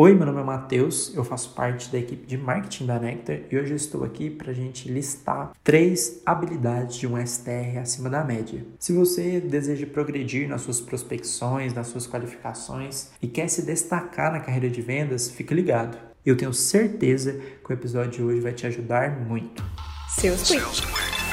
Oi, 0.00 0.14
meu 0.14 0.26
nome 0.26 0.40
é 0.40 0.44
Matheus, 0.44 1.12
eu 1.16 1.24
faço 1.24 1.54
parte 1.54 1.90
da 1.90 1.98
equipe 1.98 2.24
de 2.24 2.38
marketing 2.38 2.86
da 2.86 3.00
Nectar 3.00 3.40
e 3.50 3.58
hoje 3.58 3.72
eu 3.72 3.76
estou 3.76 4.04
aqui 4.04 4.30
para 4.30 4.52
a 4.52 4.54
gente 4.54 4.88
listar 4.88 5.50
três 5.64 6.22
habilidades 6.24 6.98
de 6.98 7.06
um 7.08 7.16
STR 7.26 7.80
acima 7.82 8.08
da 8.08 8.22
média. 8.22 8.64
Se 8.78 8.92
você 8.92 9.40
deseja 9.40 9.88
progredir 9.88 10.48
nas 10.48 10.60
suas 10.60 10.80
prospecções, 10.80 11.74
nas 11.74 11.88
suas 11.88 12.06
qualificações 12.06 13.10
e 13.20 13.26
quer 13.26 13.48
se 13.48 13.62
destacar 13.62 14.30
na 14.30 14.38
carreira 14.38 14.70
de 14.70 14.80
vendas, 14.80 15.28
fique 15.28 15.52
ligado. 15.52 15.98
Eu 16.24 16.36
tenho 16.36 16.54
certeza 16.54 17.32
que 17.32 17.68
o 17.68 17.74
episódio 17.74 18.12
de 18.12 18.22
hoje 18.22 18.38
vai 18.40 18.52
te 18.52 18.68
ajudar 18.68 19.18
muito. 19.26 19.64
Seus 20.10 20.42
Quick, 20.44 20.62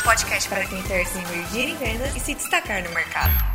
podcast 0.03 0.49
para 0.49 0.65
quem 0.65 0.81
quer 0.81 1.05
se 1.05 1.19
emergir 1.19 1.69
em 1.69 1.77
vendas 1.77 2.15
e 2.15 2.19
se 2.19 2.33
destacar 2.33 2.83
no 2.83 2.89
mercado. 2.95 3.54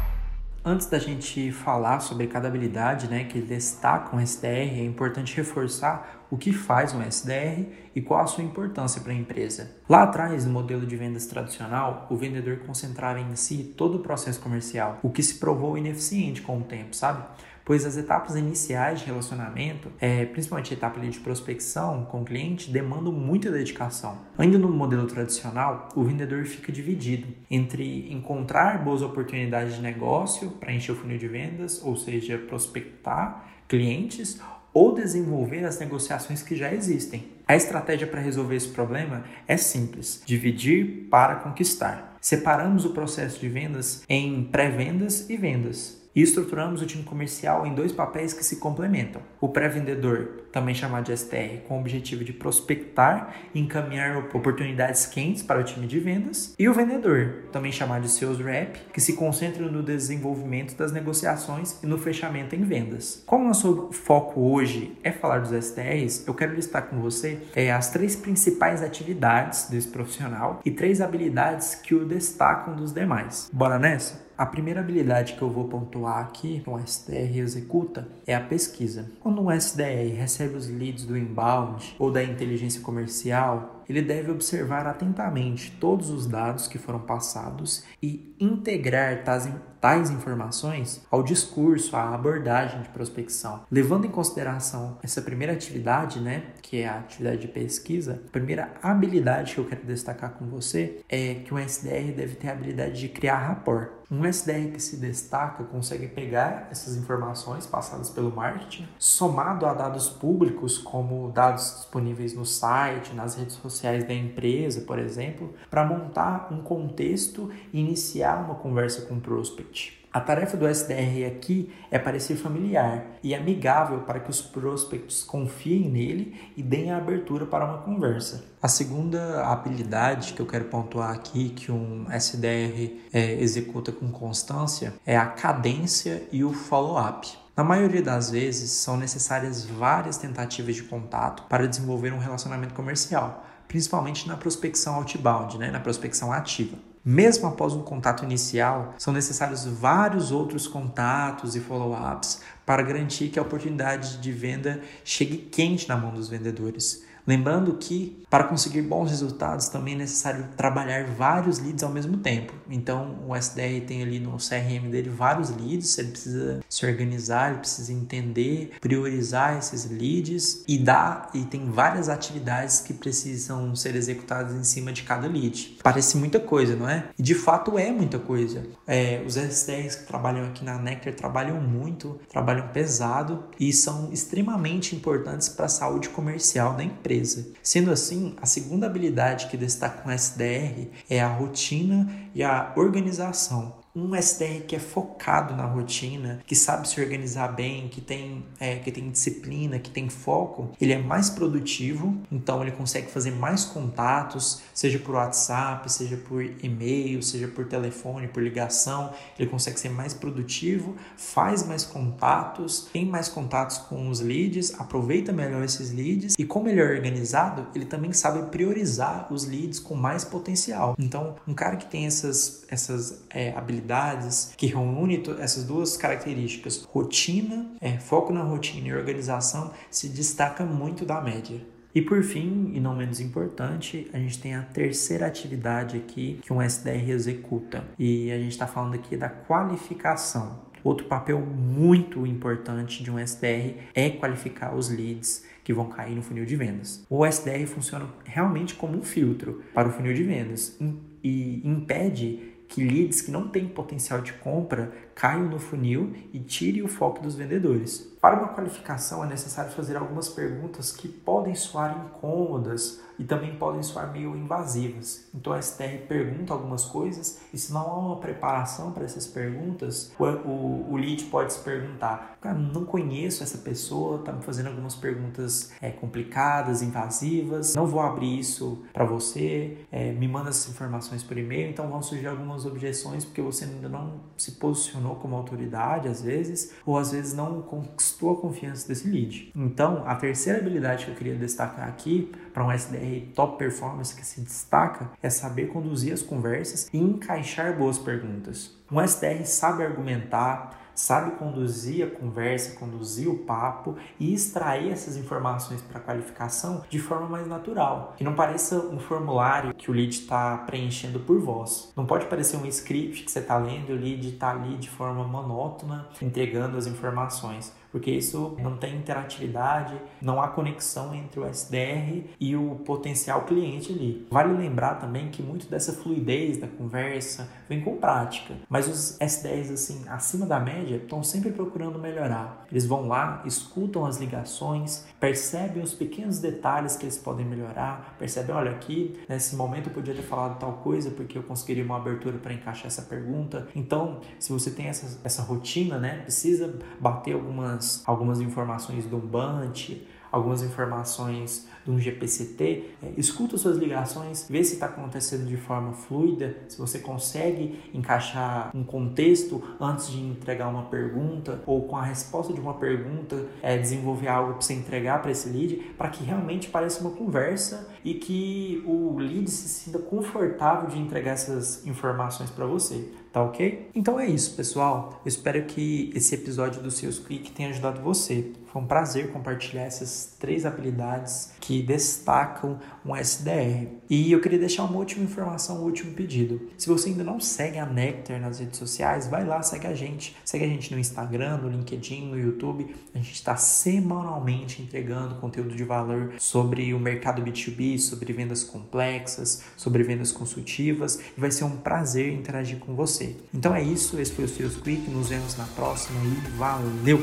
Antes 0.63 0.89
da 0.89 0.99
gente 0.99 1.51
falar 1.53 2.01
sobre 2.01 2.27
cada 2.27 2.47
habilidade 2.47 3.09
né, 3.09 3.25
que 3.25 3.41
destaca 3.41 4.15
um 4.15 4.21
SDR, 4.21 4.79
é 4.79 4.85
importante 4.85 5.35
reforçar 5.35 6.20
o 6.31 6.39
que 6.39 6.53
faz 6.53 6.95
um 6.95 7.03
SDR 7.03 7.67
e 7.95 8.01
qual 8.01 8.21
a 8.21 8.27
sua 8.27 8.45
importância 8.45 9.01
para 9.01 9.13
a 9.13 9.17
empresa. 9.17 9.77
Lá 9.89 10.05
atrás, 10.05 10.45
no 10.47 10.53
modelo 10.53 10.87
de 10.87 10.97
vendas 10.97 11.27
tradicional, 11.27 12.07
o 12.11 12.17
vendedor 12.17 12.59
concentrava 12.61 13.21
em 13.21 13.35
si 13.35 13.75
todo 13.77 13.97
o 13.97 14.01
processo 14.01 14.41
comercial, 14.41 14.99
o 15.03 15.11
que 15.11 15.23
se 15.23 15.35
provou 15.35 15.77
ineficiente 15.77 16.41
com 16.43 16.59
o 16.59 16.63
tempo, 16.63 16.95
sabe? 16.95 17.25
pois 17.71 17.87
as 17.87 17.97
etapas 17.97 18.35
iniciais 18.35 18.99
de 18.99 19.07
relacionamento, 19.07 19.93
é, 20.01 20.25
principalmente 20.25 20.75
a 20.75 20.77
etapa 20.77 20.99
de 20.99 21.21
prospecção 21.21 22.05
com 22.05 22.23
o 22.23 22.25
cliente, 22.25 22.69
demandam 22.69 23.13
muita 23.13 23.49
dedicação. 23.49 24.19
Ainda 24.37 24.59
no 24.59 24.69
modelo 24.69 25.07
tradicional, 25.07 25.89
o 25.95 26.03
vendedor 26.03 26.45
fica 26.47 26.73
dividido 26.73 27.29
entre 27.49 28.13
encontrar 28.13 28.83
boas 28.83 29.03
oportunidades 29.03 29.77
de 29.77 29.83
negócio 29.83 30.51
para 30.51 30.73
encher 30.73 30.91
o 30.91 30.97
funil 30.97 31.17
de 31.17 31.29
vendas, 31.29 31.81
ou 31.85 31.97
seja, 31.97 32.39
prospectar 32.39 33.49
clientes 33.69 34.41
ou 34.73 34.95
desenvolver 34.95 35.65
as 35.65 35.79
negociações 35.79 36.43
que 36.43 36.57
já 36.57 36.73
existem. 36.73 37.25
A 37.47 37.57
estratégia 37.57 38.07
para 38.07 38.21
resolver 38.21 38.57
esse 38.57 38.69
problema 38.69 39.25
é 39.47 39.57
simples: 39.57 40.23
dividir 40.25 41.09
para 41.11 41.37
conquistar. 41.37 42.17
Separamos 42.21 42.85
o 42.85 42.93
processo 42.93 43.41
de 43.41 43.49
vendas 43.49 44.03
em 44.09 44.45
pré-vendas 44.45 45.29
e 45.29 45.37
vendas 45.37 46.01
e 46.15 46.23
estruturamos 46.23 46.83
o 46.83 46.87
time 46.87 47.05
comercial 47.05 47.67
em 47.67 47.75
dois 47.75 47.93
papéis 47.93 48.33
que 48.33 48.45
se 48.45 48.57
complementam. 48.57 49.23
O 49.41 49.49
pré-vendedor, 49.49 50.45
também 50.53 50.75
chamado 50.75 51.05
de 51.05 51.17
STR, 51.17 51.63
com 51.67 51.77
o 51.77 51.81
objetivo 51.81 52.25
de 52.25 52.33
prospectar 52.33 53.35
e 53.55 53.61
encaminhar 53.61 54.17
oportunidades 54.35 55.07
quentes 55.07 55.43
para 55.43 55.61
o 55.61 55.65
time 55.65 55.87
de 55.87 56.01
vendas, 56.01 56.55
e 56.59 56.69
o 56.69 56.75
vendedor, 56.75 57.45
também 57.53 57.73
chamado 57.73 58.03
de 58.03 58.09
Sales 58.09 58.39
Rep, 58.39 58.79
que 58.93 59.01
se 59.01 59.15
concentra 59.15 59.67
no 59.67 59.83
desenvolvimento 59.83 60.77
das 60.77 60.93
negociações 60.93 61.81
e 61.83 61.87
no 61.87 61.99
fechamento 61.99 62.55
em 62.55 62.63
vendas. 62.63 63.23
Como 63.27 63.45
nosso 63.45 63.91
foco 63.93 64.41
hoje 64.41 64.97
é 65.03 65.13
falar 65.13 65.41
dos 65.41 65.51
STRs, 65.65 66.27
eu 66.27 66.35
quero 66.35 66.55
listar 66.55 66.87
com 66.87 67.01
você 67.01 67.39
é, 67.55 67.73
as 67.73 67.91
três 67.91 68.17
principais 68.17 68.83
atividades 68.83 69.69
desse 69.69 69.89
profissional 69.89 70.61
e 70.65 70.71
três 70.71 71.01
habilidades 71.01 71.75
que 71.75 71.95
o 71.95 72.05
destacam 72.05 72.75
dos 72.75 72.93
demais. 72.93 73.49
Bora 73.53 73.79
nessa? 73.79 74.30
A 74.41 74.47
primeira 74.47 74.81
habilidade 74.81 75.35
que 75.35 75.43
eu 75.43 75.51
vou 75.51 75.69
pontuar 75.69 76.17
aqui 76.21 76.63
que 76.67 76.79
SDR 76.79 77.41
executa 77.41 78.09
é 78.27 78.35
a 78.35 78.41
pesquisa. 78.41 79.13
Quando 79.21 79.43
um 79.43 79.51
SDR 79.51 80.15
recebe 80.17 80.57
os 80.57 80.67
leads 80.67 81.05
do 81.05 81.15
inbound 81.15 81.95
ou 81.99 82.11
da 82.11 82.25
inteligência 82.25 82.81
comercial, 82.81 83.80
ele 83.91 84.03
deve 84.03 84.31
observar 84.31 84.87
atentamente 84.87 85.77
todos 85.81 86.11
os 86.11 86.27
dados 86.27 86.67
que 86.69 86.79
foram 86.79 87.01
passados 87.01 87.85
e 88.03 88.35
integrar 88.39 89.25
tais, 89.25 89.49
tais 89.81 90.11
informações 90.11 91.05
ao 91.11 91.23
discurso, 91.23 91.97
à 91.97 92.15
abordagem 92.15 92.83
de 92.83 92.89
prospecção. 92.91 93.65
Levando 93.71 94.07
em 94.07 94.11
consideração 94.11 94.99
essa 95.03 95.21
primeira 95.21 95.53
atividade, 95.53 96.21
né, 96.21 96.45
que 96.63 96.79
é 96.79 96.89
a 96.89 96.99
atividade 97.01 97.39
de 97.39 97.49
pesquisa, 97.49 98.23
a 98.29 98.31
primeira 98.31 98.73
habilidade 98.83 99.55
que 99.55 99.61
eu 99.61 99.65
quero 99.65 99.85
destacar 99.85 100.35
com 100.35 100.47
você 100.47 101.03
é 101.09 101.35
que 101.35 101.53
um 101.53 101.59
SDR 101.59 102.13
deve 102.15 102.37
ter 102.37 102.49
a 102.49 102.53
habilidade 102.53 103.01
de 103.01 103.09
criar 103.09 103.39
rapport. 103.39 104.01
Um 104.11 104.25
SDR 104.25 104.73
que 104.73 104.81
se 104.81 104.97
destaca 104.97 105.63
consegue 105.63 106.09
pegar 106.09 106.67
essas 106.69 106.97
informações 106.97 107.65
passadas 107.65 108.11
pelo 108.11 108.35
marketing, 108.35 108.89
somado 108.99 109.65
a 109.67 109.73
dados 109.73 110.09
públicos, 110.09 110.79
como 110.79 111.31
dados 111.31 111.77
disponíveis 111.77 112.35
no 112.35 112.45
site, 112.45 113.15
nas 113.15 113.37
redes 113.37 113.55
sociais 113.55 113.80
sociais 113.81 114.05
da 114.05 114.13
empresa, 114.13 114.83
por 114.83 114.99
exemplo, 114.99 115.55
para 115.71 115.85
montar 115.85 116.49
um 116.53 116.61
contexto 116.61 117.51
e 117.73 117.81
iniciar 117.81 118.45
uma 118.45 118.55
conversa 118.55 119.03
com 119.03 119.15
o 119.15 119.21
prospect. 119.21 119.99
A 120.13 120.21
tarefa 120.21 120.57
do 120.57 120.67
SDR 120.67 121.25
aqui 121.29 121.73
é 121.89 121.97
parecer 121.97 122.35
familiar 122.35 123.07
e 123.23 123.33
amigável 123.33 124.01
para 124.01 124.19
que 124.19 124.29
os 124.29 124.43
prospects 124.43 125.23
confiem 125.23 125.89
nele 125.89 126.35
e 126.57 126.65
deem 126.65 126.91
a 126.91 126.97
abertura 126.97 127.47
para 127.47 127.65
uma 127.65 127.79
conversa. 127.79 128.45
A 128.61 128.67
segunda 128.67 129.45
habilidade 129.47 130.33
que 130.33 130.43
eu 130.43 130.47
quero 130.47 130.65
pontuar 130.65 131.13
aqui, 131.13 131.51
que 131.51 131.71
um 131.71 132.07
SDR 132.11 132.99
é, 133.13 133.35
executa 133.41 133.93
com 133.93 134.11
constância, 134.11 134.95
é 135.07 135.17
a 135.17 135.27
cadência 135.27 136.25
e 136.33 136.43
o 136.43 136.53
follow-up. 136.53 137.29
Na 137.61 137.65
maioria 137.65 138.01
das 138.01 138.31
vezes, 138.31 138.71
são 138.71 138.97
necessárias 138.97 139.67
várias 139.67 140.17
tentativas 140.17 140.77
de 140.77 140.83
contato 140.83 141.43
para 141.43 141.69
desenvolver 141.69 142.11
um 142.11 142.17
relacionamento 142.17 142.73
comercial, 142.73 143.45
principalmente 143.69 144.27
na 144.27 144.35
prospecção 144.35 144.95
outbound, 144.95 145.59
né, 145.59 145.71
na 145.71 145.79
prospecção 145.79 146.33
ativa. 146.33 146.79
Mesmo 147.05 147.47
após 147.47 147.75
um 147.75 147.83
contato 147.83 148.25
inicial, 148.25 148.95
são 148.97 149.13
necessários 149.13 149.67
vários 149.67 150.33
outros 150.33 150.67
contatos 150.67 151.55
e 151.55 151.61
follow-ups 151.61 152.41
para 152.71 152.83
garantir 152.83 153.31
que 153.31 153.39
a 153.41 153.43
oportunidade 153.43 154.19
de 154.19 154.31
venda 154.31 154.81
chegue 155.03 155.39
quente 155.39 155.89
na 155.89 155.97
mão 155.97 156.15
dos 156.15 156.29
vendedores. 156.29 157.03
Lembrando 157.27 157.75
que 157.75 158.25
para 158.29 158.45
conseguir 158.45 158.83
bons 158.83 159.11
resultados 159.11 159.69
também 159.69 159.95
é 159.95 159.99
necessário 159.99 160.49
trabalhar 160.57 161.05
vários 161.05 161.59
leads 161.59 161.83
ao 161.83 161.91
mesmo 161.91 162.17
tempo. 162.19 162.53
Então 162.69 163.19
o 163.27 163.37
SDR 163.37 163.85
tem 163.87 164.03
ali 164.03 164.19
no 164.19 164.37
CRM 164.37 164.91
dele 164.91 165.11
vários 165.11 165.51
leads, 165.51 165.99
ele 165.99 166.11
precisa 166.11 166.61
se 166.69 166.87
organizar, 166.87 167.51
ele 167.51 167.61
precisa 167.61 167.93
entender, 167.93 168.73
priorizar 168.81 169.59
esses 169.59 169.91
leads 169.91 170.65
e 170.67 170.79
dar 170.79 171.31
e 171.35 171.45
tem 171.45 171.71
várias 171.71 172.09
atividades 172.09 172.81
que 172.81 172.95
precisam 172.95 173.75
ser 173.75 173.95
executadas 173.97 174.55
em 174.55 174.65
cima 174.65 174.93
de 174.93 175.03
cada 175.03 175.27
lead. 175.27 175.79
Parece 175.83 176.17
muita 176.17 176.41
coisa, 176.41 176.77
não 176.77 176.89
é? 176.89 177.05
E 177.19 177.23
de 177.23 177.35
fato 177.35 177.79
é 177.79 177.91
muita 177.91 178.19
coisa. 178.19 178.65
É, 178.87 179.23
os 179.27 179.37
SDRs 179.37 179.97
que 179.97 180.07
trabalham 180.07 180.47
aqui 180.47 180.65
na 180.65 180.79
Nectar 180.79 181.15
trabalham 181.15 181.61
muito, 181.61 182.19
trabalham 182.29 182.60
pesado 182.69 183.45
e 183.59 183.73
são 183.73 184.13
extremamente 184.13 184.95
importantes 184.95 185.49
para 185.49 185.67
a 185.67 185.69
saúde 185.69 186.09
comercial 186.09 186.75
da 186.75 186.85
empresa. 186.85 187.53
Sendo 187.63 187.91
assim, 187.91 188.35
a 188.41 188.47
segunda 188.47 188.87
habilidade 188.87 189.47
que 189.47 189.57
destaca 189.57 190.09
um 190.09 190.13
SDR 190.13 190.89
é 191.09 191.21
a 191.21 191.29
rotina 191.29 192.09
e 192.35 192.43
a 192.43 192.73
organização 192.77 193.80
um 193.95 194.15
SDR 194.15 194.63
que 194.67 194.77
é 194.77 194.79
focado 194.79 195.55
na 195.55 195.65
rotina, 195.65 196.41
que 196.47 196.55
sabe 196.55 196.89
se 196.89 197.01
organizar 197.01 197.49
bem, 197.49 197.89
que 197.89 198.01
tem, 198.01 198.45
é, 198.61 198.77
que 198.77 198.93
tem 198.93 199.11
disciplina, 199.11 199.79
que 199.79 199.91
tem 199.91 200.09
foco, 200.09 200.71
ele 200.81 200.93
é 200.93 200.99
mais 200.99 201.29
produtivo, 201.29 202.17
então 202.31 202.63
ele 202.63 202.71
consegue 202.71 203.11
fazer 203.11 203.33
mais 203.33 203.65
contatos, 203.65 204.63
seja 204.73 204.99
por 204.99 205.17
WhatsApp, 205.17 205.91
seja 205.91 206.17
por 206.17 206.43
e-mail, 206.43 207.23
seja 207.23 207.49
por 207.49 207.67
telefone, 207.67 208.29
por 208.29 208.43
ligação, 208.43 209.13
ele 209.39 209.49
consegue 209.49 209.81
ser 209.81 209.89
mais 209.89 210.15
produtivo, 210.15 210.95
faz 211.17 211.67
mais 211.67 211.85
contatos, 211.85 212.89
tem 212.93 213.05
mais 213.05 213.29
contatos 213.29 213.79
com 213.79 214.09
os 214.09 214.21
leads, 214.21 214.79
aproveita 214.79 215.33
melhor 215.33 215.65
esses 215.65 215.93
leads 215.93 216.37
e 216.39 216.45
como 216.45 216.69
ele 216.69 216.81
é 216.81 216.85
organizado, 216.85 217.67
ele 217.75 217.87
também 217.87 218.13
sabe 218.13 218.51
priorizar 218.51 219.33
os 219.33 219.45
leads 219.45 219.81
com 219.81 219.97
mais 219.97 220.25
potencial. 220.25 220.95
Então, 220.99 221.35
um 221.47 221.55
cara 221.55 221.77
que 221.77 221.87
tem 221.87 222.07
essas, 222.07 222.65
essas 222.69 223.23
é, 223.31 223.51
habilidades 223.51 223.80
habilidades 223.81 224.55
que 224.57 224.67
reúne 224.67 225.23
essas 225.39 225.65
duas 225.65 225.97
características, 225.97 226.85
rotina, 226.85 227.73
é, 227.81 227.99
foco 227.99 228.33
na 228.33 228.43
rotina 228.43 228.89
e 228.89 228.93
organização, 228.93 229.73
se 229.91 230.09
destaca 230.09 230.65
muito 230.65 231.05
da 231.05 231.21
média. 231.21 231.61
E 231.93 232.01
por 232.01 232.23
fim, 232.23 232.71
e 232.73 232.79
não 232.79 232.95
menos 232.95 233.19
importante, 233.19 234.09
a 234.13 234.19
gente 234.19 234.39
tem 234.39 234.55
a 234.55 234.63
terceira 234.63 235.27
atividade 235.27 235.97
aqui 235.97 236.39
que 236.41 236.53
um 236.53 236.63
SDR 236.63 237.11
executa. 237.11 237.83
E 237.99 238.31
a 238.31 238.39
gente 238.39 238.53
está 238.53 238.67
falando 238.67 238.95
aqui 238.95 239.17
da 239.17 239.29
qualificação. 239.29 240.71
Outro 240.85 241.07
papel 241.07 241.41
muito 241.41 242.25
importante 242.27 243.03
de 243.03 243.11
um 243.11 243.19
SDR 243.19 243.75
é 243.93 244.09
qualificar 244.09 244.75
os 244.75 244.89
leads 244.89 245.45
que 245.65 245.75
vão 245.75 245.89
cair 245.89 246.15
no 246.15 246.23
funil 246.23 246.47
de 246.47 246.57
vendas. 246.57 247.05
O 247.11 247.27
SDR 247.27 247.67
funciona 247.67 248.07
realmente 248.25 248.75
como 248.75 248.97
um 248.97 249.03
filtro 249.03 249.63
para 249.75 249.89
o 249.89 249.93
funil 249.93 250.15
de 250.15 250.23
vendas 250.23 250.79
e 251.23 251.61
impede 251.65 252.50
que 252.71 252.85
leads 252.85 253.21
que 253.21 253.33
não 253.33 253.49
têm 253.49 253.67
potencial 253.69 254.23
de 254.23 254.33
compra 254.33 254.93
caiam 255.15 255.49
no 255.49 255.59
funil 255.59 256.15
e 256.33 256.39
tire 256.39 256.83
o 256.83 256.89
foco 256.89 257.21
dos 257.21 257.35
vendedores. 257.35 258.17
Para 258.21 258.39
uma 258.39 258.49
qualificação 258.49 259.25
é 259.25 259.27
necessário 259.27 259.73
fazer 259.73 259.97
algumas 259.97 260.29
perguntas 260.29 260.93
que 260.93 261.09
podem 261.09 261.55
soar 261.55 261.97
incômodas 262.05 263.01
e 263.19 263.25
também 263.25 263.55
podem 263.57 263.83
soar 263.83 264.13
meio 264.13 264.37
invasivas. 264.37 265.27
Então 265.35 265.55
a 265.55 265.61
STR 265.61 266.07
pergunta 266.07 266.53
algumas 266.53 266.85
coisas 266.85 267.39
e 267.53 267.59
se 267.59 267.73
não 267.73 267.81
há 267.81 267.99
uma 267.99 268.17
preparação 268.17 268.93
para 268.93 269.05
essas 269.05 269.27
perguntas, 269.27 270.13
o, 270.19 270.25
o, 270.25 270.93
o 270.93 270.97
lead 270.97 271.25
pode 271.25 271.55
se 271.55 271.61
perguntar: 271.61 272.39
cara, 272.41 272.59
não 272.59 272.85
conheço 272.85 273.43
essa 273.43 273.59
pessoa, 273.59 274.21
está 274.21 274.33
me 274.33 274.43
fazendo 274.43 274.69
algumas 274.69 274.95
perguntas 274.95 275.73
é, 275.81 275.91
complicadas, 275.91 276.83
invasivas, 276.83 277.75
não 277.75 277.87
vou 277.87 278.01
abrir 278.01 278.39
isso 278.39 278.83
para 278.93 279.05
você, 279.05 279.79
é, 279.91 280.13
me 280.13 280.29
manda 280.29 280.51
essas 280.51 280.69
informações 280.71 281.23
por 281.23 281.39
e-mail, 281.39 281.71
então 281.71 281.89
vão 281.89 282.03
surgir 282.03 282.27
algumas 282.27 282.67
objeções 282.67 283.25
porque 283.25 283.41
você 283.41 283.65
ainda 283.65 283.89
não 283.89 284.21
se 284.37 284.53
posicionou 284.53 285.17
como 285.17 285.37
autoridade 285.37 286.07
às 286.07 286.23
vezes, 286.23 286.73
ou 286.85 286.99
às 286.99 287.13
vezes 287.13 287.35
não 287.35 287.63
conquistou 287.63 288.10
a 288.33 288.37
confiança 288.37 288.89
desse 288.89 289.09
lead. 289.09 289.53
Então, 289.55 290.03
a 290.07 290.15
terceira 290.15 290.59
habilidade 290.59 291.05
que 291.05 291.11
eu 291.11 291.15
queria 291.15 291.35
destacar 291.35 291.89
aqui 291.89 292.33
para 292.53 292.65
um 292.65 292.73
SDR 292.73 293.33
top 293.35 293.59
performance 293.59 294.15
que 294.15 294.25
se 294.25 294.41
destaca 294.41 295.11
é 295.23 295.31
saber 295.31 295.69
conduzir 295.69 296.13
as 296.13 296.23
conversas 296.23 296.89
e 296.93 296.99
encaixar 296.99 297.77
boas 297.77 297.99
perguntas. 297.99 298.77
Um 298.91 299.01
SDR 299.01 299.45
sabe 299.45 299.85
argumentar, 299.85 300.81
sabe 300.95 301.37
conduzir 301.37 302.07
a 302.07 302.11
conversa, 302.11 302.79
conduzir 302.79 303.29
o 303.29 303.39
papo 303.39 303.97
e 304.19 304.35
extrair 304.35 304.91
essas 304.91 305.17
informações 305.17 305.81
para 305.81 306.01
qualificação 306.01 306.85
de 306.89 306.99
forma 306.99 307.27
mais 307.29 307.47
natural. 307.47 308.15
Que 308.17 308.25
não 308.25 308.35
pareça 308.35 308.77
um 308.77 308.99
formulário 308.99 309.75
que 309.75 309.91
o 309.91 309.95
lead 309.95 310.11
está 310.11 310.59
preenchendo 310.59 311.21
por 311.21 311.41
voz. 311.41 311.93
Não 311.97 312.05
pode 312.05 312.27
parecer 312.27 312.57
um 312.57 312.67
script 312.67 313.25
que 313.25 313.31
você 313.31 313.39
está 313.39 313.57
lendo 313.57 313.91
e 313.91 313.93
o 313.93 313.97
lead 313.97 314.29
está 314.29 314.51
ali 314.51 314.77
de 314.77 314.91
forma 314.91 315.25
monótona 315.25 316.09
entregando 316.21 316.77
as 316.77 316.87
informações 316.87 317.73
porque 317.91 318.11
isso 318.11 318.57
não 318.61 318.77
tem 318.77 318.97
interatividade, 318.97 319.95
não 320.21 320.41
há 320.41 320.49
conexão 320.49 321.15
entre 321.15 321.41
o 321.41 321.47
SDR 321.47 322.25
e 322.39 322.57
o 322.57 322.77
potencial 322.85 323.45
cliente 323.45 323.93
ali. 323.93 324.27
Vale 324.31 324.57
lembrar 324.57 324.97
também 324.97 325.29
que 325.29 325.43
muito 325.43 325.69
dessa 325.69 325.93
fluidez 325.93 326.59
da 326.59 326.67
conversa 326.67 327.49
vem 327.69 327.81
com 327.81 327.97
prática, 327.97 328.55
mas 328.69 328.89
os 328.89 329.21
SDRs 329.21 329.71
assim 329.71 330.05
acima 330.09 330.47
da 330.47 330.61
média 330.61 330.97
estão 330.97 331.23
sempre 331.23 331.51
procurando 331.51 331.99
melhorar. 331.99 332.67
Eles 332.71 332.87
vão 332.87 333.07
lá, 333.07 333.43
escutam 333.45 334.05
as 334.07 334.19
ligações, 334.19 335.05
percebem 335.19 335.83
os 335.83 335.95
pequenos 335.95 336.39
detalhes 336.39 336.97
que 336.97 337.05
eles 337.05 337.19
podem 337.19 337.45
melhorar, 337.45 338.17
percebem, 338.19 338.55
olha 338.55 338.71
aqui, 338.71 339.19
nesse 339.29 339.57
momento 339.57 339.89
eu 339.89 339.93
podia 339.93 340.15
ter 340.15 340.23
falado 340.23 340.59
tal 340.59 340.75
coisa 340.75 341.11
porque 341.11 341.37
eu 341.37 341.43
conseguiria 341.43 341.85
uma 341.85 341.97
abertura 341.97 342.39
para 342.39 342.53
encaixar 342.53 342.87
essa 342.87 343.03
pergunta. 343.03 343.69
Então, 343.75 344.21
se 344.39 344.53
você 344.53 344.71
tem 344.71 344.87
essa, 344.87 345.21
essa 345.25 345.43
rotina, 345.43 345.99
né, 345.99 346.21
precisa 346.23 346.79
bater 347.01 347.35
algumas 347.35 347.80
algumas, 347.81 348.03
algumas 348.07 348.41
informações 348.41 349.07
do 349.07 349.17
Bunch, 349.17 350.07
algumas 350.31 350.63
informações 350.63 351.69
de 351.85 351.91
um 351.91 351.99
GPCT, 351.99 352.91
é, 353.03 353.13
escuta 353.17 353.59
suas 353.59 353.77
ligações, 353.77 354.47
vê 354.49 354.63
se 354.63 354.75
está 354.75 354.87
acontecendo 354.87 355.47
de 355.47 355.57
forma 355.57 355.93
fluida, 355.93 356.57
se 356.69 356.79
você 356.79 357.01
consegue 357.01 357.81
encaixar 357.93 358.71
um 358.75 358.85
contexto 358.85 359.61
antes 359.81 360.09
de 360.09 360.21
entregar 360.21 360.69
uma 360.69 360.85
pergunta 360.85 361.61
ou 361.67 361.89
com 361.89 361.97
a 361.97 362.03
resposta 362.03 362.53
de 362.53 362.61
uma 362.61 362.75
pergunta 362.75 363.47
é, 363.61 363.77
desenvolver 363.77 364.29
algo 364.29 364.53
para 364.53 364.61
você 364.61 364.75
entregar 364.75 365.21
para 365.21 365.33
esse 365.33 365.49
lead, 365.49 365.77
para 365.97 366.11
que 366.11 366.23
realmente 366.23 366.69
pareça 366.69 367.01
uma 367.01 367.11
conversa 367.11 367.89
e 368.05 368.15
que 368.15 368.85
o 368.87 369.19
lead 369.19 369.51
se 369.51 369.69
sinta 369.69 369.99
confortável 369.99 370.89
de 370.89 370.99
entregar 370.99 371.33
essas 371.33 371.85
informações 371.87 372.51
para 372.51 372.67
você. 372.67 373.09
Tá 373.33 373.43
ok? 373.43 373.91
Então 373.95 374.19
é 374.19 374.27
isso, 374.27 374.57
pessoal. 374.57 375.21
Eu 375.25 375.29
espero 375.29 375.65
que 375.65 376.11
esse 376.15 376.35
episódio 376.35 376.83
do 376.83 376.91
Seus 376.91 377.19
Click 377.19 377.53
tenha 377.53 377.69
ajudado 377.69 378.01
você. 378.03 378.53
Foi 378.73 378.83
um 378.83 378.87
prazer 378.87 379.33
compartilhar 379.33 379.83
essas 379.83 380.37
três 380.39 380.65
habilidades 380.65 381.53
que 381.61 381.83
destacam 381.83 382.79
um 383.05 383.17
SDR. 383.17 383.89
E 384.09 384.31
eu 384.31 384.41
queria 384.41 384.61
deixar 384.61 384.85
uma 384.85 384.97
última 384.97 385.25
informação, 385.25 385.81
um 385.81 385.85
último 385.85 386.13
pedido. 386.13 386.69
Se 386.79 386.89
você 386.89 387.09
ainda 387.09 387.25
não 387.25 387.41
segue 387.41 387.79
a 387.79 387.87
Nectar 387.87 388.41
nas 388.41 388.61
redes 388.61 388.79
sociais, 388.79 389.27
vai 389.27 389.45
lá, 389.45 389.61
segue 389.61 389.89
a 389.89 389.95
gente. 389.95 390.37
Segue 390.45 390.65
a 390.65 390.69
gente 390.69 390.93
no 390.93 391.01
Instagram, 391.01 391.59
no 391.59 391.69
LinkedIn, 391.69 392.27
no 392.27 392.39
YouTube. 392.39 392.95
A 393.13 393.19
gente 393.19 393.33
está 393.33 393.57
semanalmente 393.57 394.83
entregando 394.83 395.37
conteúdo 395.37 395.75
de 395.75 395.83
valor 395.83 396.35
sobre 396.39 396.95
o 396.95 396.99
mercado 397.01 397.43
B2B, 397.43 397.99
sobre 397.99 398.33
vendas 398.33 398.63
complexas, 398.63 399.65
sobre 399.77 400.05
vendas 400.05 400.31
consultivas. 400.31 401.21
E 401.37 401.41
vai 401.41 401.51
ser 401.51 401.65
um 401.65 401.77
prazer 401.77 402.33
interagir 402.33 402.79
com 402.79 402.95
você. 403.21 403.37
Então 403.53 403.75
é 403.75 403.83
isso, 403.83 404.19
esse 404.19 404.33
foi 404.33 404.47
o 404.47 404.49
Seus 404.49 404.77
Quick. 404.77 405.11
Nos 405.11 405.29
vemos 405.29 405.57
na 405.57 405.65
próxima 405.65 406.19
e 406.25 406.57
valeu! 406.57 407.21